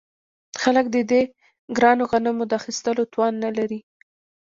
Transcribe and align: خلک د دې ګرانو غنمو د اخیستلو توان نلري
خلک 0.61 0.85
د 0.91 0.97
دې 1.11 1.21
ګرانو 1.77 2.03
غنمو 2.11 2.43
د 2.47 2.51
اخیستلو 2.61 3.03
توان 3.13 3.33
نلري 3.43 3.79